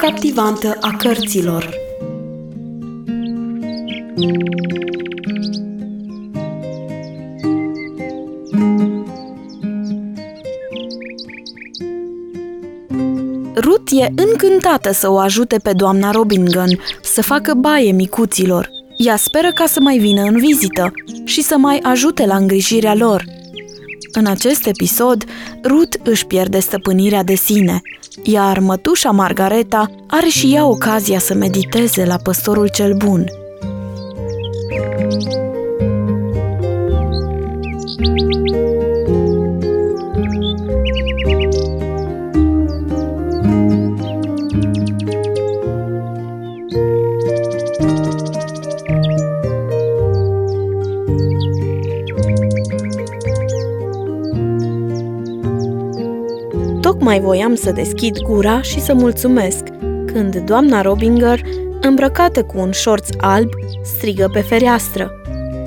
[0.00, 1.74] captivantă a cărților.
[13.54, 18.70] Ruth e încântată să o ajute pe doamna Robingan să facă baie micuților.
[18.96, 20.92] Ea speră ca să mai vină în vizită
[21.24, 23.24] și să mai ajute la îngrijirea lor.
[24.12, 25.24] În acest episod,
[25.64, 27.80] Ruth își pierde stăpânirea de sine,
[28.22, 33.24] iar mătușa Margareta are și ea ocazia să mediteze la păstorul cel bun.
[57.20, 59.64] Tocmai voiam să deschid gura și să mulțumesc,
[60.06, 61.40] când doamna Robinger,
[61.80, 63.50] îmbrăcată cu un șorț alb,
[63.82, 65.10] strigă pe fereastră.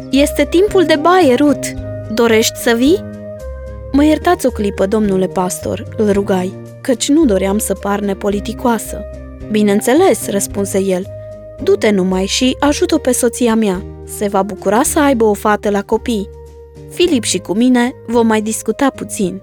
[0.09, 1.67] Este timpul de baie, Ruth!
[2.13, 3.03] Dorești să vii?"
[3.91, 9.01] Mă iertați o clipă, domnule pastor," îl rugai, căci nu doream să par nepoliticoasă.
[9.51, 11.05] Bineînțeles," răspunse el,
[11.63, 13.83] du-te numai și ajută-o pe soția mea.
[14.17, 16.29] Se va bucura să aibă o fată la copii.
[16.89, 19.41] Filip și cu mine vom mai discuta puțin."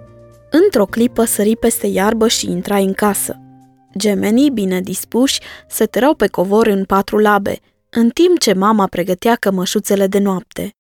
[0.51, 3.41] Într-o clipă sări peste iarbă și intra în casă.
[3.99, 7.59] Gemenii, bine dispuși, se tărau pe covor în patru labe,
[7.91, 10.75] în timp ce mama pregătea cămășuțele de noapte.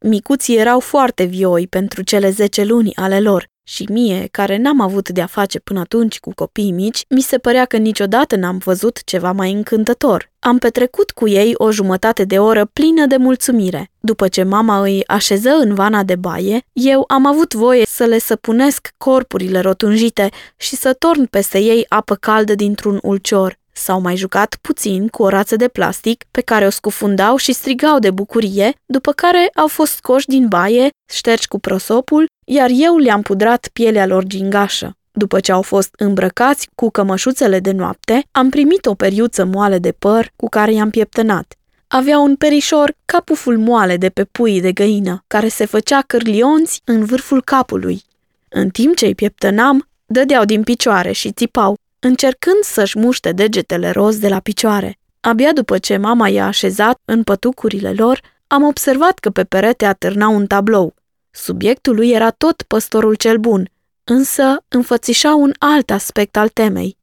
[0.00, 5.08] Micuții erau foarte vioi pentru cele zece luni ale lor și mie, care n-am avut
[5.08, 9.32] de-a face până atunci cu copii mici, mi se părea că niciodată n-am văzut ceva
[9.32, 10.32] mai încântător.
[10.38, 13.90] Am petrecut cu ei o jumătate de oră plină de mulțumire.
[14.00, 18.18] După ce mama îi așeză în vana de baie, eu am avut voie să le
[18.18, 23.62] săpunesc corpurile rotunjite și să torn peste ei apă caldă dintr-un ulcior.
[23.76, 27.98] S-au mai jucat puțin cu o rață de plastic pe care o scufundau și strigau
[27.98, 33.22] de bucurie, după care au fost scoși din baie, ștergi cu prosopul, iar eu le-am
[33.22, 34.96] pudrat pielea lor gingașă.
[35.12, 39.92] După ce au fost îmbrăcați cu cămășuțele de noapte, am primit o periuță moale de
[39.92, 41.54] păr cu care i-am pieptănat.
[41.88, 46.80] Avea un perișor ca puful moale de pe pui de găină, care se făcea cârlionți
[46.84, 48.02] în vârful capului.
[48.48, 54.18] În timp ce îi pieptănam, dădeau din picioare și țipau, încercând să-și muște degetele roz
[54.18, 54.98] de la picioare.
[55.20, 60.28] Abia după ce mama i-a așezat în pătucurile lor, am observat că pe perete atârna
[60.28, 60.94] un tablou.
[61.30, 63.70] Subiectul lui era tot păstorul cel bun,
[64.04, 66.96] însă înfățișa un alt aspect al temei.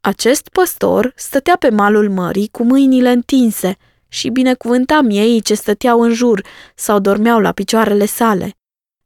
[0.00, 3.76] Acest păstor stătea pe malul mării cu mâinile întinse
[4.08, 8.54] și binecuvânta miei ce stăteau în jur sau dormeau la picioarele sale.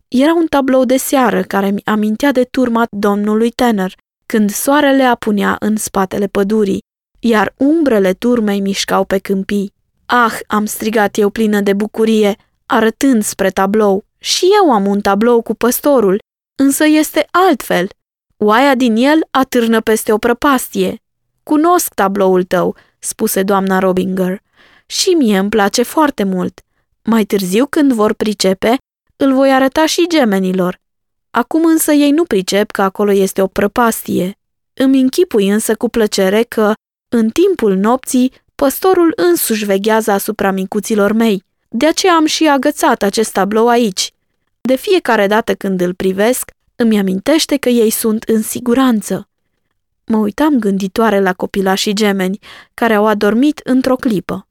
[0.08, 3.94] Era un tablou de seară care mi amintea de turma domnului Tanner,
[4.30, 6.82] când soarele apunea în spatele pădurii,
[7.20, 9.72] iar umbrele turmei mișcau pe câmpii.
[10.06, 12.36] Ah, am strigat eu plină de bucurie,
[12.66, 14.04] arătând spre tablou.
[14.18, 16.18] Și eu am un tablou cu păstorul,
[16.62, 17.88] însă este altfel.
[18.36, 21.00] Oaia din el atârnă peste o prăpastie.
[21.42, 24.40] Cunosc tabloul tău, spuse doamna Robinger.
[24.86, 26.60] Și mie îmi place foarte mult.
[27.04, 28.76] Mai târziu, când vor pricepe,
[29.16, 30.80] îl voi arăta și gemenilor.
[31.30, 34.38] Acum însă ei nu pricep că acolo este o prăpastie.
[34.74, 36.72] Îmi închipui însă cu plăcere că,
[37.08, 41.44] în timpul nopții, păstorul însuși veghează asupra micuților mei.
[41.68, 44.12] De aceea am și agățat acest tablou aici.
[44.60, 49.28] De fiecare dată când îl privesc, îmi amintește că ei sunt în siguranță.
[50.04, 52.38] Mă uitam gânditoare la copilașii gemeni,
[52.74, 54.46] care au adormit într-o clipă.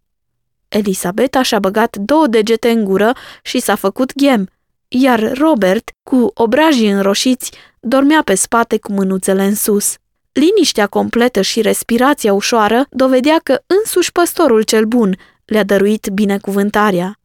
[0.68, 4.50] Elisabeta și-a băgat două degete în gură și s-a făcut ghem,
[4.90, 9.96] iar Robert, cu obrajii înroșiți, dormea pe spate cu mânuțele în sus.
[10.32, 17.20] Liniștea completă și respirația ușoară dovedea că însuși păstorul cel bun le-a dăruit binecuvântarea.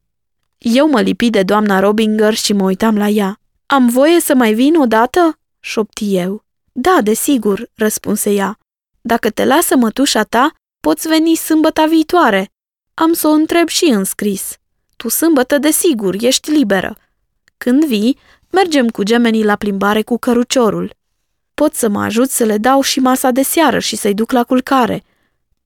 [0.58, 3.38] Eu mă lipi de doamna Robinger și mă uitam la ea.
[3.66, 6.44] Am voie să mai vin odată?" șopti eu.
[6.72, 8.58] Da, desigur," răspunse ea.
[9.00, 12.50] Dacă te lasă mătușa ta, poți veni sâmbăta viitoare.
[12.94, 14.56] Am să o întreb și în scris.
[14.96, 16.96] Tu sâmbătă, desigur, ești liberă.
[17.64, 18.18] Când vii,
[18.50, 20.94] mergem cu gemenii la plimbare cu căruciorul.
[21.54, 24.44] Pot să mă ajut să le dau și masa de seară și să-i duc la
[24.44, 25.02] culcare.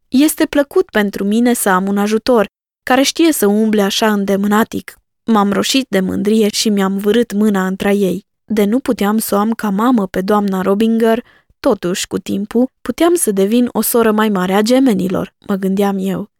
[0.08, 2.46] Este plăcut pentru mine să am un ajutor
[2.82, 4.98] care știe să umble așa îndemânatic.
[5.24, 8.26] M-am roșit de mândrie și mi-am vârât mâna între ei.
[8.44, 11.24] De nu puteam să o am ca mamă pe doamna Robinger,
[11.60, 16.30] totuși, cu timpul, puteam să devin o soră mai mare a gemenilor, mă gândeam eu.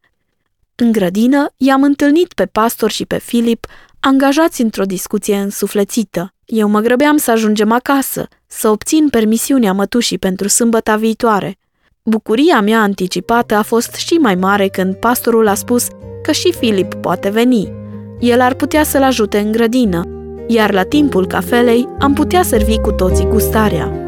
[0.75, 3.67] În grădină i-am întâlnit pe pastor și pe Filip,
[4.01, 6.33] angajați într-o discuție însuflețită.
[6.45, 11.57] Eu mă grăbeam să ajungem acasă, să obțin permisiunea mătușii pentru sâmbăta viitoare.
[12.03, 15.87] Bucuria mea anticipată a fost și mai mare când pastorul a spus
[16.23, 17.73] că și Filip poate veni.
[18.21, 20.03] El ar putea să-l ajute în grădină,
[20.47, 24.08] iar la timpul cafelei am putea servi cu toții gustarea.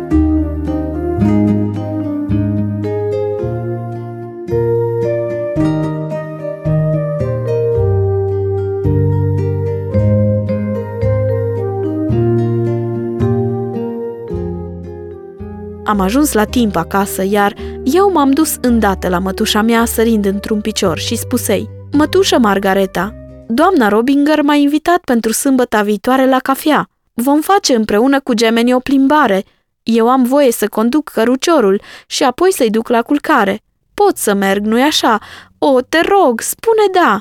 [15.91, 17.55] Am ajuns la timp acasă, iar
[17.85, 23.15] eu m-am dus îndată la mătușa mea sărind într-un picior și spusei Mătușă Margareta,
[23.49, 26.89] doamna Robinger m-a invitat pentru sâmbăta viitoare la cafea.
[27.13, 29.45] Vom face împreună cu gemenii o plimbare.
[29.83, 33.61] Eu am voie să conduc căruciorul și apoi să-i duc la culcare.
[33.95, 35.19] Pot să merg, nu-i așa?
[35.59, 37.21] O, te rog, spune da!"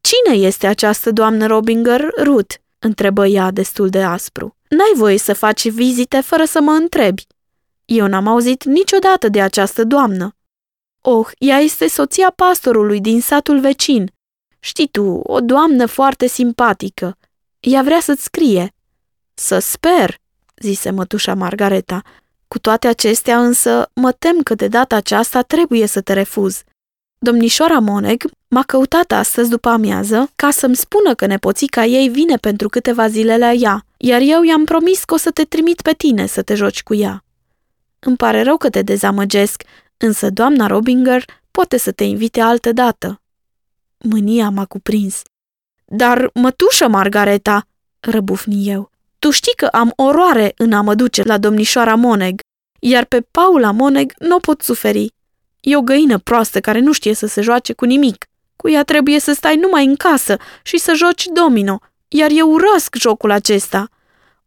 [0.00, 4.56] Cine este această doamnă Robinger, Ruth?" întrebă ea destul de aspru.
[4.68, 7.26] N-ai voie să faci vizite fără să mă întrebi.
[7.84, 10.36] Eu n-am auzit niciodată de această doamnă.
[11.00, 14.12] Oh, ea este soția pastorului din satul vecin.
[14.60, 17.16] Știi tu, o doamnă foarte simpatică.
[17.60, 18.72] Ea vrea să-ți scrie.
[19.34, 20.16] Să sper,
[20.56, 22.02] zise mătușa Margareta.
[22.48, 26.62] Cu toate acestea însă, mă tem că de data aceasta trebuie să te refuz.
[27.18, 32.68] Domnișoara Moneg m-a căutat astăzi după amiază ca să-mi spună că nepoțica ei vine pentru
[32.68, 36.26] câteva zile la ea, iar eu i-am promis că o să te trimit pe tine
[36.26, 37.24] să te joci cu ea.
[38.04, 39.62] Îmi pare rău că te dezamăgesc,
[39.96, 43.20] însă doamna Robinger poate să te invite altă dată.
[43.98, 45.22] Mânia m-a cuprins.
[45.84, 47.66] Dar, mătușă Margareta,
[48.00, 52.40] răbufni eu, tu știi că am oroare în a mă duce la domnișoara Moneg,
[52.80, 55.12] iar pe Paula Moneg nu o pot suferi.
[55.60, 58.26] E o găină proastă care nu știe să se joace cu nimic.
[58.56, 61.78] Cu ea trebuie să stai numai în casă și să joci domino,
[62.08, 63.88] iar eu urăsc jocul acesta.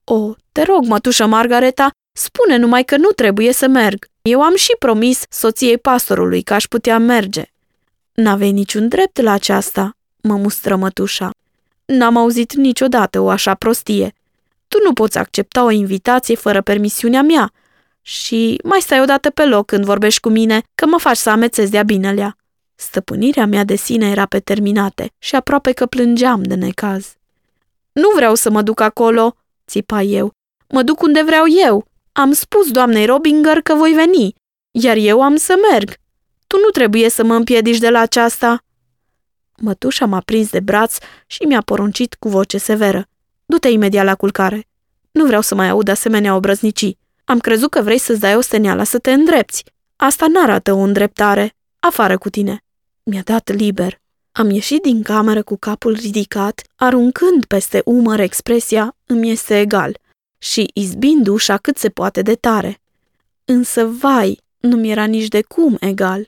[0.03, 4.07] O, te rog, mătușă Margareta, Spune numai că nu trebuie să merg.
[4.21, 7.43] Eu am și promis soției pastorului că aș putea merge.
[8.13, 11.29] N-avei niciun drept la aceasta, mă mustră mătușa.
[11.85, 14.13] N-am auzit niciodată o așa prostie.
[14.67, 17.51] Tu nu poți accepta o invitație fără permisiunea mea.
[18.01, 21.69] Și mai stai odată pe loc când vorbești cu mine, că mă faci să amețez
[21.69, 22.37] de-a binelea.
[22.75, 27.15] Stăpânirea mea de sine era pe terminate și aproape că plângeam de necaz.
[27.91, 29.35] Nu vreau să mă duc acolo,
[29.67, 30.31] țipa eu.
[30.67, 31.85] Mă duc unde vreau eu.
[32.19, 34.35] Am spus doamnei Robinger că voi veni,
[34.71, 35.95] iar eu am să merg.
[36.47, 38.63] Tu nu trebuie să mă împiedici de la aceasta."
[39.57, 43.07] Mătușa m-a prins de braț și mi-a poruncit cu voce severă.
[43.45, 44.67] Du-te imediat la culcare.
[45.11, 46.97] Nu vreau să mai aud asemenea obrăznicii.
[47.25, 49.63] Am crezut că vrei să-ți dai o steneală să te îndrepți.
[49.95, 51.55] Asta n-arată o îndreptare.
[51.79, 52.63] Afară cu tine.
[53.03, 53.99] Mi-a dat liber.
[54.31, 59.97] Am ieșit din cameră cu capul ridicat, aruncând peste umăr expresia îmi este egal
[60.37, 62.79] și izbind ușa cât se poate de tare.
[63.45, 66.27] Însă, vai, nu mi-era nici de cum egal.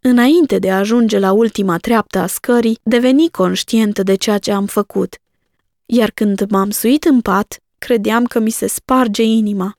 [0.00, 4.66] Înainte de a ajunge la ultima treaptă a scării, deveni conștientă de ceea ce am
[4.66, 5.16] făcut.
[5.86, 9.76] Iar când m-am suit în pat, credeam că mi se sparge inima.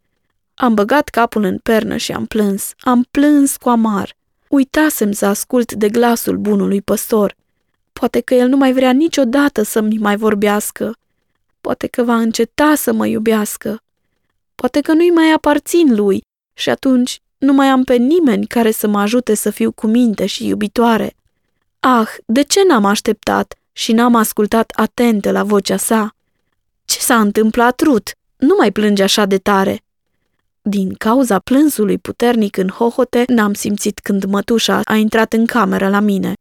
[0.55, 2.73] Am băgat capul în pernă și am plâns.
[2.79, 4.15] Am plâns cu amar.
[4.47, 7.35] Uitasem să ascult de glasul bunului păstor.
[7.93, 10.93] Poate că el nu mai vrea niciodată să-mi mai vorbească
[11.61, 13.81] Poate că va înceta să mă iubească.
[14.55, 16.21] Poate că nu-i mai aparțin lui
[16.53, 20.25] și atunci nu mai am pe nimeni care să mă ajute să fiu cu minte
[20.25, 21.15] și iubitoare.
[21.79, 26.15] Ah, de ce n-am așteptat și n-am ascultat atentă la vocea sa?
[26.85, 28.11] Ce s-a întâmplat, Rut?
[28.37, 29.81] Nu mai plânge așa de tare.
[30.61, 35.99] Din cauza plânsului puternic în hohote, n-am simțit când mătușa a intrat în cameră la
[35.99, 36.33] mine.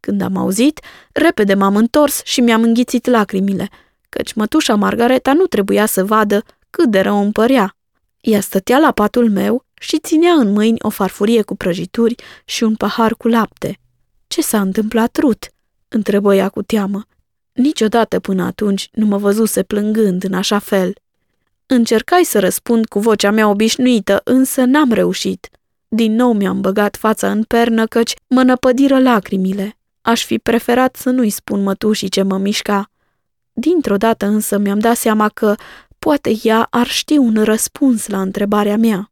[0.00, 0.80] Când am auzit,
[1.12, 3.68] repede m-am întors și mi-am înghițit lacrimile–
[4.10, 7.76] căci mătușa Margareta nu trebuia să vadă cât de rău îmi părea.
[8.20, 12.14] Ea stătea la patul meu și ținea în mâini o farfurie cu prăjituri
[12.44, 13.78] și un pahar cu lapte.
[14.26, 15.50] Ce s-a întâmplat, Rut?"
[15.88, 17.06] întrebă ea cu teamă.
[17.52, 20.92] Niciodată până atunci nu mă văzuse plângând în așa fel.
[21.66, 25.48] Încercai să răspund cu vocea mea obișnuită, însă n-am reușit.
[25.88, 29.78] Din nou mi-am băgat fața în pernă, căci mă năpădiră lacrimile.
[30.00, 32.90] Aș fi preferat să nu-i spun mătușii ce mă mișca,
[33.60, 35.54] Dintr-o dată însă mi-am dat seama că
[35.98, 39.10] poate ea ar ști un răspuns la întrebarea mea.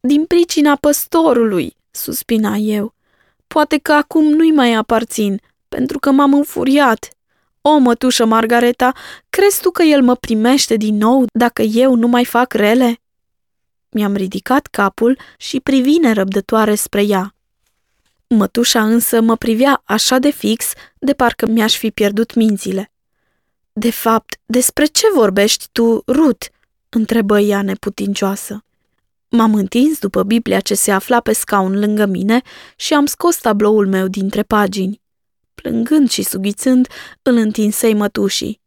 [0.00, 2.94] Din pricina păstorului, suspina eu.
[3.46, 7.08] Poate că acum nu-i mai aparțin, pentru că m-am înfuriat.
[7.60, 8.92] O, mătușă Margareta,
[9.30, 13.00] crezi tu că el mă primește din nou dacă eu nu mai fac rele?
[13.88, 17.34] Mi-am ridicat capul și privi nerăbdătoare spre ea.
[18.26, 22.90] Mătușa însă mă privea așa de fix, de parcă mi-aș fi pierdut mințile.
[23.78, 26.46] De fapt, despre ce vorbești tu, Ruth?"
[26.88, 28.64] întrebă ea neputincioasă.
[29.28, 32.42] M-am întins după Biblia ce se afla pe scaun lângă mine
[32.76, 35.00] și am scos tabloul meu dintre pagini.
[35.54, 36.88] Plângând și sughițând,
[37.22, 38.60] îl întinsei mătușii.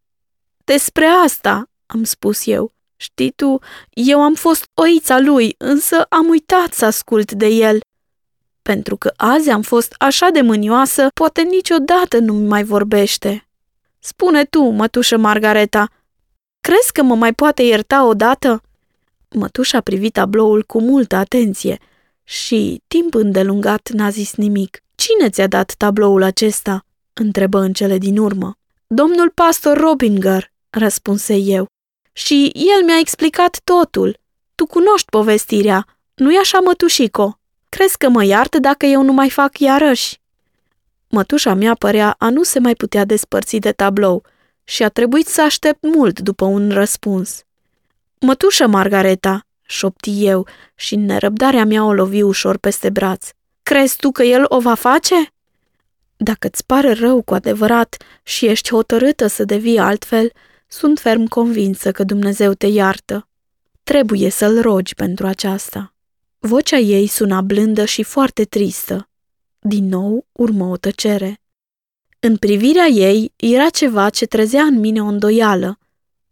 [0.63, 2.71] Despre asta, am spus eu.
[2.95, 7.79] Știi tu, eu am fost oița lui, însă am uitat să ascult de el.
[8.61, 13.48] Pentru că azi am fost așa de mânioasă, poate niciodată nu-mi mai vorbește.
[13.99, 15.89] Spune tu, mătușă Margareta,
[16.59, 18.61] crezi că mă mai poate ierta odată?
[19.29, 21.77] Mătușa a privit tabloul cu multă atenție
[22.23, 24.83] și, timp îndelungat, n-a zis nimic.
[24.95, 28.57] Cine ți-a dat tabloul acesta?" întrebă în cele din urmă.
[28.87, 31.67] Domnul pastor Robinger, răspunse eu.
[32.11, 34.19] Și el mi-a explicat totul.
[34.55, 37.39] Tu cunoști povestirea, nu-i așa, mătușico?
[37.69, 40.18] Crezi că mă iartă dacă eu nu mai fac iarăși?
[41.09, 44.23] Mătușa mea părea a nu se mai putea despărți de tablou
[44.63, 47.43] și a trebuit să aștept mult după un răspuns.
[48.19, 53.29] Mătușă, Margareta, șopti eu și în nerăbdarea mea o lovi ușor peste braț.
[53.63, 55.31] Crezi tu că el o va face?
[56.17, 60.31] Dacă îți pare rău cu adevărat și ești hotărâtă să devii altfel,
[60.67, 63.27] sunt ferm convinsă că Dumnezeu te iartă.
[63.83, 65.93] Trebuie să-l rogi pentru aceasta.
[66.39, 69.08] Vocea ei suna blândă și foarte tristă.
[69.59, 71.41] Din nou urmă o tăcere.
[72.19, 75.79] În privirea ei era ceva ce trezea în mine o îndoială.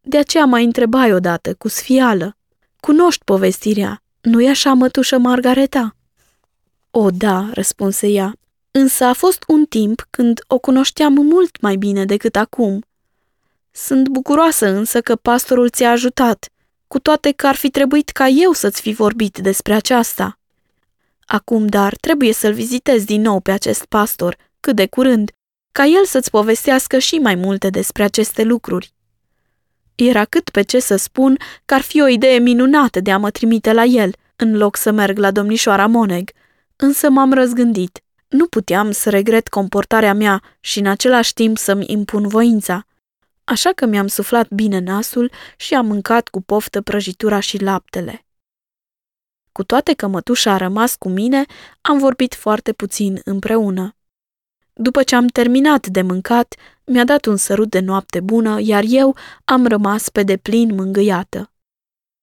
[0.01, 2.37] De aceea mai întrebai odată, cu sfială.
[2.79, 5.95] Cunoști povestirea, nu-i așa, mătușă Margareta?
[6.91, 8.33] O, da, răspunse ea,
[8.71, 12.83] însă a fost un timp când o cunoșteam mult mai bine decât acum.
[13.71, 16.49] Sunt bucuroasă însă că pastorul ți-a ajutat,
[16.87, 20.39] cu toate că ar fi trebuit ca eu să-ți fi vorbit despre aceasta.
[21.27, 25.31] Acum, dar, trebuie să-l vizitez din nou pe acest pastor, cât de curând,
[25.71, 28.93] ca el să-ți povestească și mai multe despre aceste lucruri.
[29.95, 33.31] Era cât pe ce să spun că ar fi o idee minunată de a mă
[33.31, 36.29] trimite la el, în loc să merg la domnișoara Moneg,
[36.75, 38.01] însă m-am răzgândit.
[38.27, 42.85] Nu puteam să regret comportarea mea și în același timp să-mi impun voința.
[43.43, 48.26] Așa că mi-am suflat bine nasul și am mâncat cu poftă prăjitura și laptele.
[49.57, 51.45] Cu toate că mătușa a rămas cu mine,
[51.81, 53.95] am vorbit foarte puțin împreună.
[54.73, 59.15] După ce am terminat de mâncat, mi-a dat un sărut de noapte bună, iar eu
[59.45, 61.51] am rămas pe deplin mângâiată.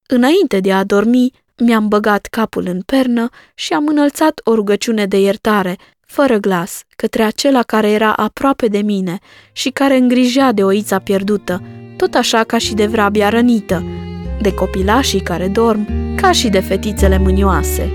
[0.06, 5.20] Înainte de a dormi, mi-am băgat capul în pernă și am înălțat o rugăciune de
[5.20, 9.18] iertare, fără glas, către acela care era aproape de mine
[9.52, 11.62] și care îngrijea de oița pierdută,
[11.96, 14.03] tot așa ca și de vrabia rănită,
[14.44, 17.92] de copilașii care dorm, ca și de fetițele mânioase.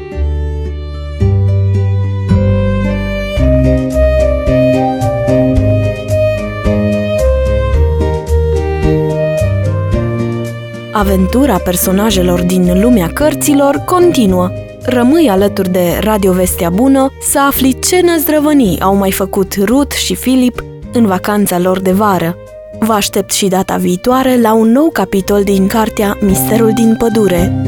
[10.91, 14.51] Aventura personajelor din lumea cărților continuă.
[14.81, 20.15] Rămâi alături de Radio Vestea Bună să afli ce năzdrăvănii au mai făcut Ruth și
[20.15, 20.63] Filip
[20.93, 22.37] în vacanța lor de vară.
[22.79, 27.61] Vă aștept și data viitoare la un nou capitol din cartea Misterul din pădure.